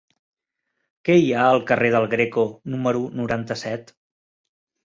[1.09, 3.97] Què hi ha al carrer del Greco número noranta-set?